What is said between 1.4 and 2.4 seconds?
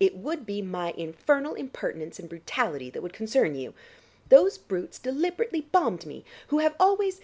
impertinence and